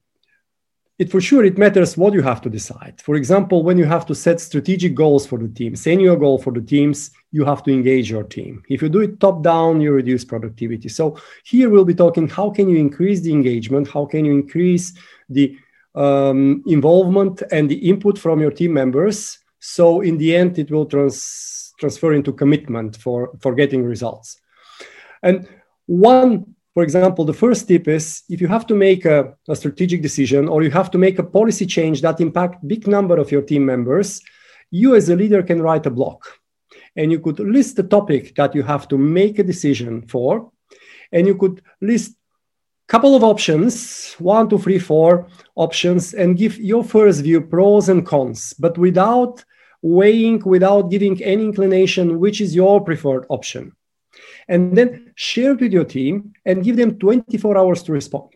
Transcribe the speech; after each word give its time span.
it 0.99 1.09
for 1.09 1.21
sure 1.21 1.45
it 1.45 1.57
matters 1.57 1.97
what 1.97 2.15
you 2.15 2.23
have 2.23 2.41
to 2.41 2.51
decide. 2.51 3.01
For 3.01 3.15
example, 3.15 3.63
when 3.63 3.79
you 3.79 3.85
have 3.85 4.05
to 4.07 4.15
set 4.17 4.41
strategic 4.41 4.97
goals 4.97 5.25
for 5.25 5.39
the 5.39 5.47
team, 5.47 5.77
senior 5.77 6.17
goal 6.17 6.37
for 6.37 6.53
the 6.53 6.61
teams, 6.61 7.13
you 7.31 7.45
have 7.45 7.63
to 7.63 7.71
engage 7.71 8.11
your 8.11 8.25
team. 8.25 8.65
If 8.69 8.83
you 8.83 8.89
do 8.89 9.03
it 9.03 9.21
top 9.21 9.45
down, 9.45 9.81
you 9.81 9.93
reduce 9.93 10.25
productivity. 10.25 10.89
So 10.89 11.17
here 11.45 11.71
we'll 11.71 11.85
be 11.85 11.95
talking 11.95 12.27
how 12.27 12.51
can 12.51 12.69
you 12.69 12.79
increase 12.79 13.21
the 13.21 13.33
engagement, 13.33 13.87
how 13.87 14.05
can 14.05 14.25
you 14.25 14.33
increase 14.33 14.95
the 15.29 15.57
um, 15.95 16.65
involvement 16.67 17.41
and 17.53 17.71
the 17.71 17.89
input 17.89 18.19
from 18.19 18.41
your 18.41 18.51
team 18.51 18.73
members. 18.73 19.39
So 19.61 20.01
in 20.01 20.19
the 20.19 20.35
end, 20.35 20.59
it 20.59 20.73
will 20.73 20.87
trans 20.87 21.68
transfer 21.79 22.13
into 22.13 22.33
commitment 22.33 22.97
for, 22.97 23.31
for 23.41 23.55
getting 23.55 23.85
results. 23.85 24.41
And 25.23 25.49
one, 25.87 26.55
for 26.75 26.83
example, 26.83 27.25
the 27.25 27.33
first 27.33 27.67
tip 27.67 27.89
is 27.89 28.23
if 28.29 28.41
you 28.41 28.49
have 28.49 28.67
to 28.67 28.75
make 28.75 29.05
a, 29.05 29.35
a 29.49 29.57
strategic 29.57 30.03
decision 30.03 30.49
or 30.49 30.63
you 30.63 30.71
have 30.71 30.91
to 30.93 30.99
make 30.99 31.19
a 31.19 31.25
policy 31.25 31.67
change 31.67 32.03
that 32.03 32.21
impact 32.21 32.67
big 32.67 32.87
number 32.87 33.19
of 33.19 33.33
your 33.33 33.43
team 33.43 33.65
members, 33.65 34.21
you 34.71 34.95
as 34.95 35.09
a 35.09 35.17
leader 35.17 35.43
can 35.43 35.63
write 35.63 35.87
a 35.87 35.91
block 35.91 36.39
and 36.97 37.11
you 37.11 37.21
could 37.21 37.39
list 37.39 37.77
the 37.77 37.83
topic 37.83 38.35
that 38.35 38.55
you 38.55 38.63
have 38.63 38.87
to 38.89 38.99
make 38.99 39.39
a 39.39 39.45
decision 39.45 40.03
for 40.03 40.51
and 41.13 41.27
you 41.27 41.37
could 41.37 41.63
list 41.81 42.15
couple 42.89 43.15
of 43.15 43.23
options 43.23 44.15
one 44.15 44.49
two 44.49 44.59
three 44.59 44.79
four 44.79 45.27
options 45.57 46.15
and 46.15 46.39
give 46.39 46.59
your 46.59 46.83
first 46.83 47.21
view 47.21 47.41
pros 47.41 47.91
and 47.91 48.07
cons 48.07 48.55
but 48.59 48.79
without 48.79 49.45
weighing 49.83 50.41
without 50.45 50.91
giving 50.91 51.23
any 51.23 51.45
inclination 51.45 52.19
which 52.19 52.41
is 52.41 52.55
your 52.55 52.83
preferred 52.83 53.27
option. 53.29 53.73
And 54.49 54.77
then 54.77 55.13
share 55.15 55.53
it 55.53 55.61
with 55.61 55.73
your 55.73 55.85
team 55.85 56.33
and 56.45 56.65
give 56.65 56.77
them 56.77 56.99
24 56.99 57.57
hours 57.57 57.83
to 57.85 57.93
respond. 57.93 58.33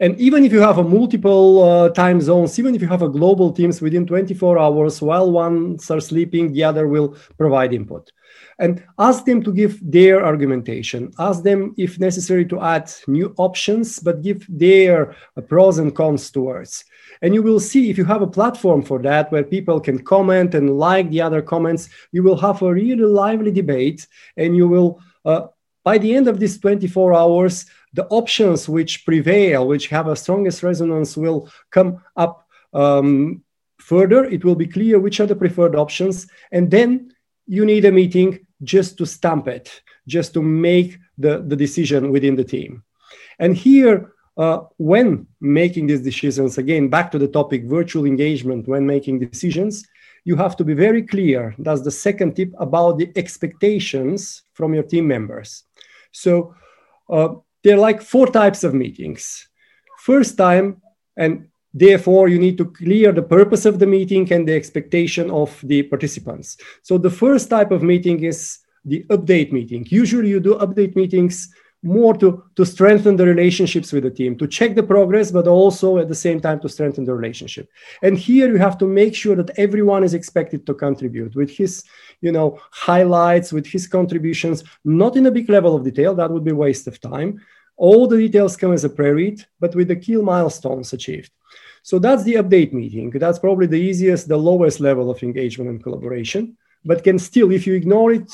And 0.00 0.18
even 0.20 0.44
if 0.44 0.52
you 0.52 0.60
have 0.60 0.78
a 0.78 0.84
multiple 0.84 1.62
uh, 1.62 1.88
time 1.90 2.20
zones, 2.20 2.58
even 2.58 2.74
if 2.74 2.82
you 2.82 2.88
have 2.88 3.02
a 3.02 3.08
global 3.08 3.52
teams 3.52 3.80
within 3.80 4.06
24 4.06 4.58
hours, 4.58 5.00
while 5.00 5.30
one 5.30 5.78
are 5.90 6.00
sleeping, 6.00 6.52
the 6.52 6.64
other 6.64 6.86
will 6.86 7.16
provide 7.38 7.72
input. 7.72 8.12
And 8.58 8.82
ask 8.98 9.24
them 9.24 9.42
to 9.42 9.52
give 9.52 9.78
their 9.82 10.24
argumentation. 10.24 11.12
Ask 11.18 11.42
them, 11.42 11.74
if 11.76 11.98
necessary, 11.98 12.46
to 12.46 12.60
add 12.60 12.90
new 13.06 13.34
options, 13.36 13.98
but 13.98 14.22
give 14.22 14.46
their 14.48 15.14
uh, 15.36 15.42
pros 15.42 15.78
and 15.78 15.94
cons 15.94 16.30
towards. 16.30 16.84
And 17.22 17.34
you 17.34 17.42
will 17.42 17.60
see 17.60 17.90
if 17.90 17.98
you 17.98 18.04
have 18.04 18.22
a 18.22 18.26
platform 18.26 18.82
for 18.82 18.98
that 19.00 19.30
where 19.30 19.44
people 19.44 19.80
can 19.80 20.02
comment 20.02 20.54
and 20.54 20.78
like 20.78 21.10
the 21.10 21.20
other 21.20 21.42
comments, 21.42 21.88
you 22.12 22.22
will 22.22 22.36
have 22.36 22.62
a 22.62 22.72
really 22.72 22.96
lively 22.96 23.50
debate. 23.50 24.06
And 24.36 24.56
you 24.56 24.68
will, 24.68 25.00
uh, 25.24 25.48
by 25.84 25.98
the 25.98 26.14
end 26.14 26.28
of 26.28 26.40
these 26.40 26.58
24 26.58 27.14
hours, 27.14 27.66
the 27.92 28.06
options 28.06 28.68
which 28.68 29.04
prevail, 29.04 29.66
which 29.66 29.88
have 29.88 30.08
a 30.08 30.16
strongest 30.16 30.62
resonance, 30.62 31.16
will 31.16 31.48
come 31.70 32.02
up 32.16 32.46
um, 32.72 33.42
further. 33.78 34.24
It 34.24 34.44
will 34.44 34.54
be 34.54 34.66
clear 34.66 34.98
which 34.98 35.20
are 35.20 35.26
the 35.26 35.36
preferred 35.36 35.76
options. 35.76 36.26
And 36.52 36.70
then 36.70 37.12
you 37.46 37.64
need 37.64 37.84
a 37.84 37.92
meeting 37.92 38.46
just 38.62 38.98
to 38.98 39.06
stamp 39.06 39.48
it, 39.48 39.82
just 40.06 40.34
to 40.34 40.42
make 40.42 40.98
the, 41.18 41.44
the 41.46 41.56
decision 41.56 42.10
within 42.10 42.36
the 42.36 42.44
team. 42.44 42.82
And 43.38 43.56
here, 43.56 44.12
uh, 44.36 44.60
when 44.76 45.26
making 45.40 45.86
these 45.86 46.02
decisions, 46.02 46.58
again, 46.58 46.88
back 46.88 47.10
to 47.10 47.18
the 47.18 47.28
topic 47.28 47.64
virtual 47.64 48.04
engagement 48.04 48.68
when 48.68 48.86
making 48.86 49.18
decisions, 49.18 49.86
you 50.24 50.36
have 50.36 50.56
to 50.56 50.64
be 50.64 50.74
very 50.74 51.02
clear. 51.02 51.54
That's 51.58 51.82
the 51.82 51.90
second 51.90 52.34
tip 52.34 52.52
about 52.58 52.98
the 52.98 53.10
expectations 53.16 54.42
from 54.54 54.74
your 54.74 54.82
team 54.82 55.06
members. 55.06 55.64
So 56.12 56.54
uh, 57.08 57.34
there 57.66 57.74
are 57.74 57.80
like 57.80 58.00
four 58.00 58.28
types 58.28 58.62
of 58.62 58.74
meetings. 58.74 59.48
First 59.98 60.38
time, 60.38 60.80
and 61.16 61.48
therefore 61.74 62.28
you 62.28 62.38
need 62.38 62.56
to 62.58 62.66
clear 62.66 63.10
the 63.10 63.24
purpose 63.24 63.66
of 63.66 63.80
the 63.80 63.86
meeting 63.88 64.32
and 64.32 64.46
the 64.46 64.54
expectation 64.54 65.32
of 65.32 65.60
the 65.64 65.82
participants. 65.82 66.58
So 66.82 66.96
the 66.96 67.10
first 67.10 67.50
type 67.50 67.72
of 67.72 67.82
meeting 67.82 68.22
is 68.22 68.60
the 68.84 69.04
update 69.10 69.50
meeting. 69.50 69.84
Usually 69.88 70.28
you 70.28 70.38
do 70.38 70.54
update 70.54 70.94
meetings 70.94 71.52
more 71.82 72.14
to, 72.14 72.44
to 72.54 72.64
strengthen 72.64 73.16
the 73.16 73.26
relationships 73.26 73.92
with 73.92 74.04
the 74.04 74.10
team, 74.10 74.38
to 74.38 74.46
check 74.46 74.76
the 74.76 74.82
progress, 74.82 75.32
but 75.32 75.48
also 75.48 75.98
at 75.98 76.08
the 76.08 76.14
same 76.14 76.40
time 76.40 76.60
to 76.60 76.68
strengthen 76.68 77.04
the 77.04 77.14
relationship. 77.14 77.68
And 78.00 78.16
here 78.16 78.48
you 78.48 78.58
have 78.58 78.78
to 78.78 78.86
make 78.86 79.14
sure 79.16 79.34
that 79.34 79.58
everyone 79.58 80.04
is 80.04 80.14
expected 80.14 80.66
to 80.66 80.74
contribute 80.74 81.34
with 81.34 81.50
his, 81.50 81.82
you 82.20 82.30
know, 82.30 82.60
highlights, 82.70 83.52
with 83.52 83.66
his 83.66 83.88
contributions, 83.88 84.62
not 84.84 85.16
in 85.16 85.26
a 85.26 85.32
big 85.32 85.48
level 85.48 85.74
of 85.74 85.82
detail, 85.82 86.14
that 86.14 86.30
would 86.30 86.44
be 86.44 86.52
waste 86.52 86.86
of 86.86 87.00
time. 87.00 87.40
All 87.76 88.06
the 88.06 88.16
details 88.16 88.56
come 88.56 88.72
as 88.72 88.84
a 88.84 88.88
pre-read, 88.88 89.44
but 89.60 89.74
with 89.74 89.88
the 89.88 89.96
key 89.96 90.16
milestones 90.16 90.92
achieved. 90.92 91.30
So 91.82 91.98
that's 91.98 92.24
the 92.24 92.34
update 92.34 92.72
meeting. 92.72 93.10
That's 93.10 93.38
probably 93.38 93.66
the 93.66 93.80
easiest, 93.80 94.28
the 94.28 94.36
lowest 94.36 94.80
level 94.80 95.10
of 95.10 95.22
engagement 95.22 95.70
and 95.70 95.82
collaboration, 95.82 96.56
but 96.84 97.04
can 97.04 97.18
still, 97.18 97.52
if 97.52 97.66
you 97.66 97.74
ignore 97.74 98.12
it, 98.12 98.32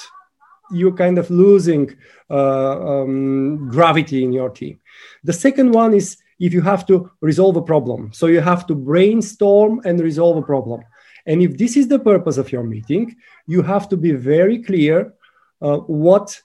you're 0.72 0.96
kind 0.96 1.18
of 1.18 1.30
losing 1.30 1.94
uh, 2.30 3.02
um, 3.02 3.68
gravity 3.68 4.24
in 4.24 4.32
your 4.32 4.48
team. 4.48 4.80
The 5.24 5.32
second 5.32 5.72
one 5.72 5.92
is 5.92 6.16
if 6.40 6.52
you 6.52 6.62
have 6.62 6.86
to 6.86 7.10
resolve 7.20 7.56
a 7.56 7.62
problem. 7.62 8.10
So 8.12 8.26
you 8.26 8.40
have 8.40 8.66
to 8.66 8.74
brainstorm 8.74 9.80
and 9.84 10.00
resolve 10.00 10.36
a 10.38 10.42
problem. 10.42 10.82
And 11.26 11.40
if 11.40 11.56
this 11.56 11.76
is 11.76 11.88
the 11.88 11.98
purpose 11.98 12.36
of 12.36 12.50
your 12.50 12.64
meeting, 12.64 13.16
you 13.46 13.62
have 13.62 13.88
to 13.90 13.96
be 13.96 14.12
very 14.12 14.62
clear 14.62 15.14
uh, 15.60 15.78
what 15.78 16.40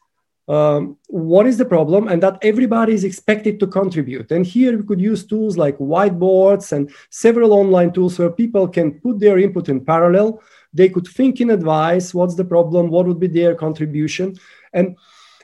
um, 0.47 0.97
what 1.07 1.45
is 1.45 1.57
the 1.57 1.65
problem 1.65 2.07
and 2.07 2.23
that 2.23 2.37
everybody 2.41 2.93
is 2.93 3.03
expected 3.03 3.59
to 3.59 3.67
contribute. 3.67 4.31
And 4.31 4.45
here 4.45 4.77
we 4.77 4.83
could 4.83 5.01
use 5.01 5.25
tools 5.25 5.57
like 5.57 5.77
whiteboards 5.77 6.71
and 6.71 6.89
several 7.09 7.53
online 7.53 7.91
tools 7.91 8.17
where 8.17 8.29
people 8.29 8.67
can 8.67 8.99
put 9.01 9.19
their 9.19 9.37
input 9.39 9.67
in 9.67 9.83
parallel. 9.83 10.41
They 10.73 10.89
could 10.89 11.07
think 11.07 11.41
in 11.41 11.49
advice 11.49 12.13
what's 12.13 12.35
the 12.35 12.45
problem 12.45 12.89
what 12.89 13.07
would 13.07 13.19
be 13.19 13.27
their 13.27 13.55
contribution. 13.55 14.35
And 14.71 14.95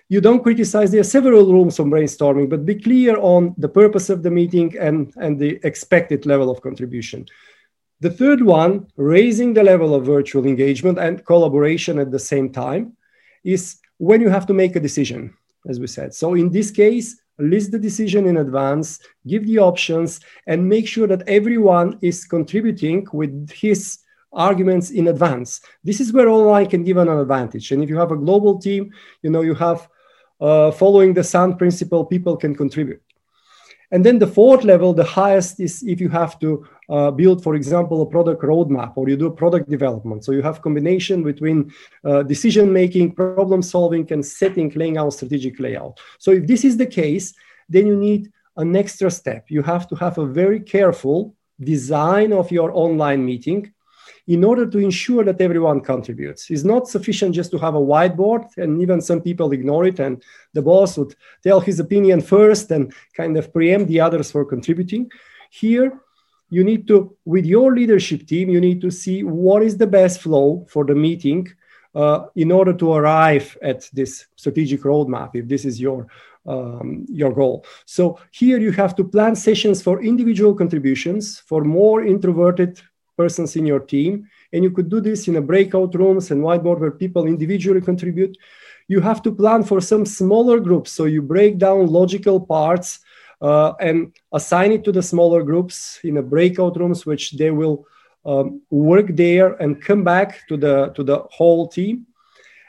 you 0.08 0.22
don't 0.22 0.44
criticize 0.44 0.92
there 0.92 1.02
are 1.02 1.16
several 1.18 1.52
rooms 1.52 1.78
for 1.78 1.84
brainstorming 1.84 2.50
but 2.50 2.66
be 2.66 2.76
clear 2.76 3.18
on 3.18 3.56
the 3.58 3.70
purpose 3.70 4.10
of 4.10 4.24
the 4.24 4.32
meeting 4.32 4.78
and 4.78 5.14
and 5.18 5.40
the 5.40 5.60
expected 5.64 6.26
level 6.26 6.50
of 6.50 6.62
contribution. 6.62 7.26
The 8.00 8.12
third 8.12 8.42
one 8.42 8.88
raising 8.96 9.54
the 9.54 9.64
level 9.64 9.96
of 9.96 10.06
virtual 10.06 10.46
engagement 10.46 11.00
and 11.00 11.26
collaboration 11.26 12.00
at 12.00 12.12
the 12.12 12.20
same 12.20 12.52
time 12.52 12.96
is 13.44 13.80
when 14.08 14.22
you 14.22 14.30
have 14.36 14.48
to 14.48 14.54
make 14.62 14.76
a 14.76 14.86
decision 14.88 15.22
as 15.72 15.80
we 15.80 15.88
said 15.88 16.14
so 16.14 16.28
in 16.42 16.48
this 16.58 16.70
case 16.84 17.08
list 17.54 17.72
the 17.72 17.84
decision 17.90 18.28
in 18.32 18.38
advance 18.38 18.88
give 19.32 19.44
the 19.48 19.60
options 19.72 20.20
and 20.50 20.70
make 20.76 20.88
sure 20.88 21.08
that 21.08 21.28
everyone 21.28 21.90
is 22.02 22.26
contributing 22.26 23.08
with 23.12 23.34
his 23.52 24.04
arguments 24.34 24.90
in 24.92 25.08
advance. 25.08 25.62
This 25.84 26.00
is 26.00 26.12
where 26.12 26.28
online 26.28 26.70
can 26.70 26.84
give 26.84 26.98
an 26.98 27.08
advantage. 27.08 27.72
And 27.72 27.84
if 27.84 27.90
you 27.90 27.98
have 27.98 28.12
a 28.12 28.18
global 28.18 28.60
team, 28.60 28.92
you 29.22 29.30
know, 29.30 29.42
you 29.42 29.54
have 29.56 29.88
uh, 30.42 30.72
following 30.72 31.14
the 31.14 31.24
sound 31.24 31.58
principle, 31.58 32.06
people 32.06 32.36
can 32.36 32.56
contribute. 32.56 33.02
And 33.92 34.04
then 34.04 34.18
the 34.18 34.28
fourth 34.28 34.64
level, 34.64 34.94
the 34.94 35.04
highest 35.04 35.60
is 35.60 35.84
if 35.84 36.02
you 36.02 36.10
have 36.10 36.40
to 36.40 36.68
uh, 36.90 37.12
build, 37.12 37.44
for 37.44 37.56
example, 37.56 38.02
a 38.02 38.06
product 38.06 38.42
roadmap 38.42 38.94
or 38.96 39.10
you 39.10 39.18
do 39.18 39.30
product 39.30 39.70
development. 39.70 40.24
So 40.26 40.32
you 40.32 40.42
have 40.42 40.62
combination 40.62 41.24
between 41.24 41.74
uh, 42.04 42.24
decision 42.24 42.72
making, 42.72 43.14
problem 43.14 43.62
solving, 43.62 44.12
and 44.12 44.26
setting, 44.26 44.72
laying 44.76 44.98
out 44.98 45.14
strategic 45.14 45.60
layout. 45.60 46.00
So 46.20 46.32
if 46.32 46.48
this 46.48 46.64
is 46.66 46.78
the 46.78 46.86
case, 46.86 47.34
then 47.70 47.88
you 47.88 47.96
need 47.96 48.32
an 48.58 48.76
extra 48.76 49.10
step. 49.10 49.46
You 49.50 49.64
have 49.64 49.88
to 49.90 49.96
have 49.96 50.18
a 50.18 50.26
very 50.26 50.60
careful 50.60 51.36
design 51.60 52.34
of 52.34 52.52
your 52.52 52.72
online 52.74 53.26
meeting 53.26 53.74
in 54.28 54.44
order 54.44 54.66
to 54.66 54.78
ensure 54.78 55.24
that 55.26 55.42
everyone 55.42 55.82
contributes. 55.82 56.50
It's 56.50 56.64
not 56.64 56.88
sufficient 56.88 57.36
just 57.36 57.52
to 57.52 57.58
have 57.58 57.76
a 57.76 57.80
whiteboard, 57.80 58.46
and 58.58 58.82
even 58.82 59.02
some 59.02 59.22
people 59.22 59.52
ignore 59.52 59.86
it, 59.86 60.00
and 60.00 60.24
the 60.54 60.62
boss 60.62 60.98
would 60.98 61.16
tell 61.44 61.60
his 61.60 61.80
opinion 61.80 62.22
first 62.22 62.72
and 62.72 62.94
kind 63.16 63.38
of 63.38 63.52
preempt 63.52 63.90
the 63.90 64.00
others 64.00 64.32
for 64.32 64.46
contributing. 64.46 65.12
Here, 65.52 66.00
you 66.54 66.64
need 66.64 66.88
to, 66.92 66.98
with 67.26 67.46
your 67.46 67.68
leadership 67.80 68.22
team, 68.32 68.46
you 68.50 68.62
need 68.62 68.80
to 68.82 68.92
see 68.92 69.18
what 69.24 69.62
is 69.64 69.76
the 69.78 69.88
best 69.88 70.22
flow 70.22 70.66
for 70.74 70.84
the 70.86 70.96
meeting. 71.08 71.42
uh, 71.96 72.26
in 72.36 72.52
order 72.52 72.74
to 72.74 72.94
arrive 72.94 73.58
at 73.62 73.90
this 73.94 74.26
strategic 74.36 74.82
roadmap, 74.82 75.32
if 75.34 75.48
this 75.48 75.66
is 75.66 75.80
your 75.80 76.08
um, 76.46 77.06
your 77.10 77.32
goal. 77.32 77.66
So 77.86 78.20
here 78.32 78.60
you 78.60 78.74
have 78.74 78.98
to 78.98 79.04
plan 79.06 79.34
sessions 79.34 79.82
for 79.82 80.04
individual 80.04 80.54
contributions 80.54 81.40
for 81.40 81.64
more 81.64 82.04
introverted 82.04 82.82
persons 83.16 83.56
in 83.56 83.66
your 83.66 83.80
team. 83.80 84.28
And 84.52 84.62
you 84.62 84.72
could 84.72 84.90
do 84.90 85.00
this 85.00 85.30
in 85.30 85.38
a 85.38 85.42
breakout 85.42 85.96
rooms 85.96 86.32
and 86.32 86.44
whiteboard 86.44 86.80
where 86.80 86.92
people 86.92 87.28
individually 87.28 87.80
contribute. 87.80 88.38
You 88.90 89.00
have 89.00 89.22
to 89.24 89.32
plan 89.32 89.64
for 89.64 89.80
some 89.80 90.06
smaller 90.06 90.60
groups. 90.60 90.92
So 90.92 91.06
you 91.06 91.22
break 91.22 91.60
down 91.60 91.88
logical 91.88 92.42
parts 92.42 93.00
uh, 93.44 93.74
and 93.80 94.14
assign 94.32 94.72
it 94.72 94.84
to 94.86 94.92
the 94.92 95.04
smaller 95.04 95.44
groups 95.44 96.00
in 96.04 96.16
the 96.16 96.22
breakout 96.22 96.80
rooms, 96.80 97.06
which 97.06 97.34
they 97.34 97.52
will 97.52 97.86
um, 98.26 98.62
work 98.72 99.08
there 99.10 99.54
and 99.62 99.82
come 99.82 100.04
back 100.04 100.48
to 100.48 100.56
the 100.58 100.88
to 100.96 101.04
the 101.04 101.20
whole 101.30 101.68
team. 101.68 102.08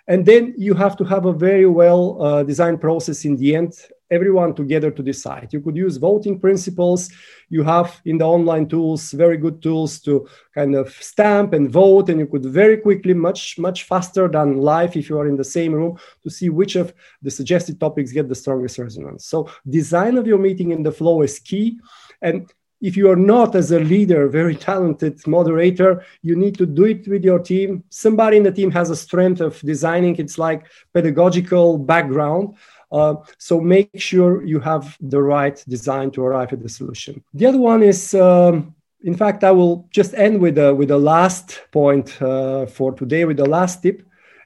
And 0.09 0.27
then 0.27 0.53
you 0.59 0.75
have 0.75 0.97
to 0.99 1.05
have 1.05 1.25
a 1.25 1.33
very 1.33 1.67
well 1.67 2.21
uh, 2.21 2.43
designed 2.43 2.81
process 2.81 3.25
in 3.25 3.37
the 3.37 3.55
end, 3.55 3.73
everyone 4.11 4.55
together 4.55 4.91
to 4.91 5.03
decide. 5.03 5.49
You 5.53 5.61
could 5.61 5.77
use 5.77 5.97
voting 5.97 6.39
principles. 6.39 7.11
You 7.49 7.63
have 7.63 8.01
in 8.05 8.19
the 8.19 8.25
online 8.25 8.69
tools 8.69 9.13
very 9.13 9.37
good 9.37 9.63
tools 9.63 10.01
to 10.01 10.29
kind 10.55 10.75
of 10.75 10.91
stamp 10.93 11.53
and 11.53 11.71
vote, 11.71 12.09
and 12.09 12.21
you 12.21 12.27
could 12.27 12.45
very 12.45 12.77
quickly, 12.77 13.15
much, 13.15 13.59
much 13.59 13.85
faster 13.85 14.29
than 14.29 14.59
live 14.59 14.97
if 14.97 15.09
you 15.09 15.19
are 15.19 15.27
in 15.27 15.37
the 15.37 15.45
same 15.45 15.73
room, 15.73 15.99
to 16.23 16.31
see 16.31 16.49
which 16.49 16.77
of 16.77 16.93
the 17.23 17.31
suggested 17.31 17.81
topics 17.81 18.13
get 18.13 18.29
the 18.29 18.35
strongest 18.35 18.79
resonance. 18.79 19.27
So, 19.27 19.51
design 19.69 20.19
of 20.19 20.27
your 20.27 20.39
meeting 20.39 20.71
in 20.73 20.83
the 20.83 20.93
flow 20.93 21.23
is 21.23 21.39
key. 21.39 21.79
And 22.23 22.51
if 22.85 22.99
you 22.99 23.11
are 23.11 23.17
not 23.17 23.55
as 23.55 23.71
a 23.71 23.79
leader 23.79 24.29
very 24.29 24.55
talented 24.55 25.27
moderator 25.27 26.05
you 26.23 26.37
need 26.37 26.55
to 26.57 26.67
do 26.67 26.85
it 26.85 27.09
with 27.09 27.25
your 27.25 27.39
team 27.39 27.83
somebody 27.89 28.37
in 28.37 28.43
the 28.43 28.53
team 28.53 28.71
has 28.71 28.91
a 28.91 28.97
strength 28.97 29.41
of 29.41 29.59
designing 29.61 30.15
it's 30.17 30.39
like 30.39 30.67
pedagogical 30.93 31.79
background 31.79 32.55
uh, 32.95 33.17
so 33.39 33.61
make 33.61 33.91
sure 33.97 34.45
you 34.45 34.61
have 34.61 34.97
the 35.01 35.21
right 35.21 35.65
design 35.69 36.13
to 36.13 36.23
arrive 36.25 36.53
at 36.53 36.63
the 36.63 36.69
solution. 36.69 37.23
The 37.35 37.47
other 37.47 37.59
one 37.59 37.83
is 37.83 38.15
um, 38.15 38.75
in 39.03 39.17
fact 39.17 39.45
i 39.45 39.51
will 39.51 39.77
just 39.91 40.15
end 40.15 40.41
with 40.41 40.57
a, 40.59 40.75
with 40.75 40.89
the 40.89 41.03
last 41.13 41.47
point 41.73 42.07
uh, 42.23 42.67
for 42.67 42.93
today 42.93 43.25
with 43.25 43.37
the 43.37 43.51
last 43.57 43.83
tip 43.83 43.99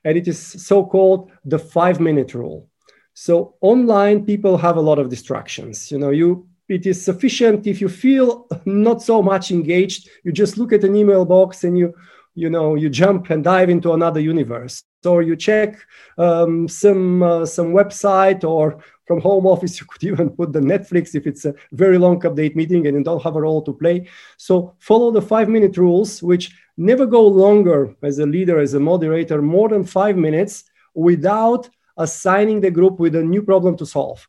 and 0.04 0.16
it 0.16 0.26
is 0.26 0.38
so 0.38 0.84
called 0.84 1.30
the 1.44 1.58
five 1.58 2.00
minute 2.00 2.32
rule. 2.34 2.66
So 3.12 3.54
online 3.60 4.24
people 4.24 4.56
have 4.56 4.76
a 4.78 4.86
lot 4.88 4.98
of 4.98 5.10
distractions. 5.10 5.92
You 5.92 5.98
know 5.98 6.10
you 6.10 6.48
it 6.68 6.86
is 6.86 7.04
sufficient 7.04 7.66
if 7.66 7.80
you 7.82 7.88
feel 7.88 8.46
not 8.64 9.02
so 9.02 9.22
much 9.22 9.50
engaged 9.50 10.08
you 10.24 10.32
just 10.32 10.58
look 10.58 10.72
at 10.72 10.84
an 10.84 10.94
email 10.94 11.24
box 11.24 11.64
and 11.64 11.78
you 11.78 11.94
you 12.34 12.50
know 12.50 12.74
you 12.74 12.88
jump 12.90 13.30
and 13.30 13.42
dive 13.42 13.70
into 13.70 13.92
another 13.92 14.20
universe 14.20 14.82
or 15.04 15.22
you 15.22 15.36
check 15.36 15.76
um, 16.18 16.68
some 16.68 17.22
uh, 17.22 17.46
some 17.46 17.68
website 17.68 18.44
or 18.44 18.82
from 19.06 19.20
home 19.20 19.46
office 19.46 19.80
you 19.80 19.86
could 19.86 20.04
even 20.04 20.30
put 20.30 20.52
the 20.52 20.60
netflix 20.60 21.14
if 21.14 21.26
it's 21.26 21.44
a 21.44 21.54
very 21.72 21.98
long 21.98 22.20
update 22.20 22.54
meeting 22.56 22.86
and 22.86 22.96
you 22.96 23.04
don't 23.04 23.22
have 23.22 23.36
a 23.36 23.40
role 23.40 23.62
to 23.62 23.72
play 23.72 24.06
so 24.36 24.74
follow 24.78 25.10
the 25.10 25.22
five 25.22 25.48
minute 25.48 25.76
rules 25.76 26.22
which 26.22 26.50
never 26.76 27.06
go 27.06 27.26
longer 27.26 27.94
as 28.02 28.18
a 28.18 28.26
leader 28.26 28.58
as 28.58 28.74
a 28.74 28.80
moderator 28.80 29.40
more 29.42 29.68
than 29.68 29.84
five 29.84 30.16
minutes 30.16 30.64
without 30.94 31.68
assigning 31.96 32.60
the 32.60 32.70
group 32.70 32.98
with 32.98 33.14
a 33.14 33.22
new 33.22 33.42
problem 33.42 33.76
to 33.76 33.86
solve 33.86 34.28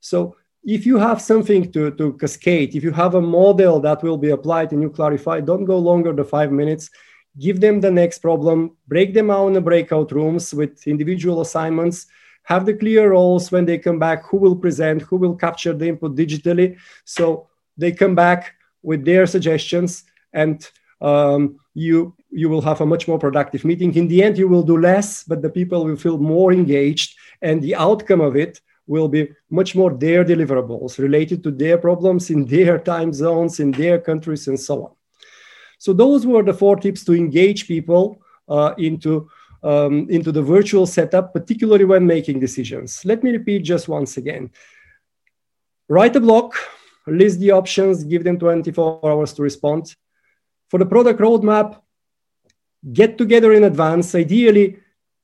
so 0.00 0.36
if 0.66 0.84
you 0.84 0.98
have 0.98 1.22
something 1.22 1.70
to, 1.72 1.92
to 1.92 2.14
cascade, 2.14 2.74
if 2.74 2.82
you 2.82 2.90
have 2.90 3.14
a 3.14 3.20
model 3.20 3.78
that 3.80 4.02
will 4.02 4.18
be 4.18 4.30
applied 4.30 4.72
and 4.72 4.82
you 4.82 4.90
clarify, 4.90 5.40
don't 5.40 5.64
go 5.64 5.78
longer 5.78 6.12
than 6.12 6.24
five 6.24 6.50
minutes. 6.50 6.90
Give 7.38 7.60
them 7.60 7.80
the 7.80 7.90
next 7.90 8.18
problem, 8.20 8.76
break 8.88 9.12
them 9.14 9.30
out 9.30 9.48
in 9.48 9.52
the 9.52 9.60
breakout 9.60 10.12
rooms 10.12 10.54
with 10.54 10.86
individual 10.86 11.40
assignments, 11.40 12.06
have 12.44 12.64
the 12.64 12.74
clear 12.74 13.10
roles 13.10 13.52
when 13.52 13.64
they 13.66 13.78
come 13.78 13.98
back, 13.98 14.24
who 14.24 14.36
will 14.36 14.56
present, 14.56 15.02
who 15.02 15.16
will 15.16 15.34
capture 15.34 15.72
the 15.72 15.88
input 15.88 16.14
digitally. 16.16 16.76
So 17.04 17.48
they 17.76 17.92
come 17.92 18.14
back 18.14 18.54
with 18.82 19.04
their 19.04 19.26
suggestions 19.26 20.04
and 20.32 20.66
um, 21.00 21.58
you 21.74 22.14
you 22.30 22.48
will 22.48 22.62
have 22.62 22.80
a 22.80 22.86
much 22.86 23.08
more 23.08 23.18
productive 23.18 23.64
meeting. 23.64 23.94
In 23.94 24.08
the 24.08 24.22
end, 24.22 24.36
you 24.36 24.48
will 24.48 24.62
do 24.62 24.78
less, 24.78 25.24
but 25.24 25.42
the 25.42 25.50
people 25.50 25.84
will 25.84 25.96
feel 25.96 26.18
more 26.18 26.52
engaged, 26.52 27.16
and 27.40 27.62
the 27.62 27.74
outcome 27.74 28.20
of 28.20 28.36
it 28.36 28.60
will 28.86 29.08
be 29.08 29.28
much 29.50 29.74
more 29.74 29.92
their 29.92 30.24
deliverables 30.24 30.98
related 30.98 31.42
to 31.44 31.50
their 31.50 31.78
problems 31.78 32.30
in 32.30 32.44
their 32.44 32.78
time 32.78 33.12
zones, 33.12 33.58
in 33.60 33.70
their 33.72 33.98
countries, 33.98 34.48
and 34.48 34.58
so 34.58 34.84
on. 34.84 34.95
So 35.78 35.92
those 35.92 36.26
were 36.26 36.42
the 36.42 36.54
four 36.54 36.76
tips 36.76 37.04
to 37.04 37.14
engage 37.14 37.66
people 37.66 38.20
uh, 38.48 38.74
into, 38.78 39.28
um, 39.62 40.08
into 40.10 40.32
the 40.32 40.42
virtual 40.42 40.86
setup, 40.86 41.32
particularly 41.32 41.84
when 41.84 42.06
making 42.06 42.40
decisions. 42.40 43.04
Let 43.04 43.22
me 43.22 43.30
repeat 43.30 43.60
just 43.60 43.88
once 43.88 44.16
again. 44.16 44.50
Write 45.88 46.16
a 46.16 46.20
block, 46.20 46.54
list 47.06 47.40
the 47.40 47.52
options, 47.52 48.04
give 48.04 48.24
them 48.24 48.38
24 48.38 49.00
hours 49.04 49.32
to 49.34 49.42
respond. 49.42 49.94
For 50.68 50.78
the 50.78 50.86
product 50.86 51.20
roadmap, 51.20 51.80
get 52.92 53.18
together 53.18 53.52
in 53.52 53.64
advance, 53.64 54.14
ideally 54.14 54.78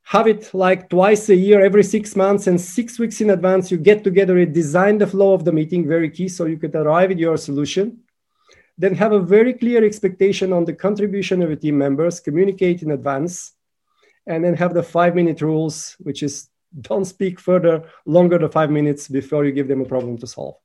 have 0.05 0.27
it 0.27 0.53
like 0.53 0.89
twice 0.89 1.29
a 1.29 1.37
year, 1.37 1.65
every 1.65 1.85
six 1.85 2.17
months, 2.17 2.47
and 2.47 2.61
six 2.61 2.99
weeks 2.99 3.21
in 3.21 3.31
advance, 3.31 3.71
you 3.71 3.79
get 3.79 4.03
together 4.03 4.45
design 4.45 4.99
the 4.99 5.07
flow 5.07 5.33
of 5.33 5.45
the 5.45 5.53
meeting, 5.53 5.87
very 5.87 6.11
key, 6.11 6.29
so 6.29 6.45
you 6.47 6.59
could 6.59 6.75
arrive 6.75 7.11
at 7.11 7.19
your 7.19 7.37
solution. 7.37 8.01
Then 8.79 8.95
have 8.95 9.13
a 9.13 9.21
very 9.21 9.53
clear 9.53 9.85
expectation 9.85 10.53
on 10.53 10.65
the 10.65 10.73
contribution 10.73 11.43
of 11.43 11.51
your 11.51 11.59
team 11.59 11.79
members, 11.79 12.21
communicate 12.21 12.83
in 12.83 12.91
advance, 12.91 13.53
and 14.27 14.45
then 14.45 14.55
have 14.55 14.75
the 14.75 14.83
five 14.83 15.15
minute 15.15 15.41
rules, 15.43 15.97
which 16.01 16.23
is 16.23 16.49
don't 16.81 17.05
speak 17.05 17.39
further 17.39 17.85
longer 18.07 18.39
than 18.39 18.51
five 18.51 18.71
minutes 18.71 19.09
before 19.09 19.45
you 19.45 19.53
give 19.53 19.69
them 19.69 19.83
a 19.83 19.85
problem 19.85 20.17
to 20.19 20.27
solve. 20.27 20.57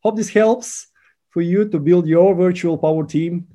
Hope 0.00 0.16
this 0.16 0.28
helps 0.28 0.88
for 1.30 1.40
you 1.40 1.68
to 1.68 1.78
build 1.78 2.06
your 2.06 2.34
virtual 2.34 2.76
power 2.76 3.06
team 3.06 3.48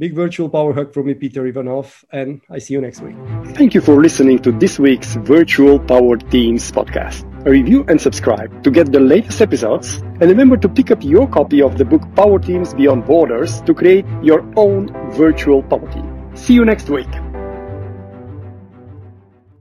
Big 0.00 0.14
virtual 0.14 0.48
power 0.48 0.72
hug 0.72 0.94
from 0.94 1.08
me, 1.08 1.12
Peter 1.12 1.46
Ivanov, 1.46 2.06
and 2.10 2.40
I 2.48 2.58
see 2.58 2.72
you 2.72 2.80
next 2.80 3.02
week. 3.02 3.16
Thank 3.54 3.74
you 3.74 3.82
for 3.82 4.00
listening 4.00 4.38
to 4.38 4.50
this 4.50 4.78
week's 4.78 5.14
Virtual 5.16 5.78
Power 5.78 6.16
Teams 6.16 6.72
podcast. 6.72 7.29
Review 7.44 7.86
and 7.88 7.98
subscribe 7.98 8.62
to 8.64 8.70
get 8.70 8.92
the 8.92 9.00
latest 9.00 9.40
episodes, 9.40 9.96
and 9.96 10.22
remember 10.22 10.58
to 10.58 10.68
pick 10.68 10.90
up 10.90 11.02
your 11.02 11.26
copy 11.26 11.62
of 11.62 11.78
the 11.78 11.86
book 11.86 12.02
Power 12.14 12.38
Teams 12.38 12.74
Beyond 12.74 13.06
Borders 13.06 13.62
to 13.62 13.72
create 13.72 14.04
your 14.22 14.44
own 14.56 14.92
virtual 15.12 15.62
power 15.62 15.90
team. 15.90 16.36
See 16.36 16.52
you 16.52 16.66
next 16.66 16.90
week. 16.90 17.08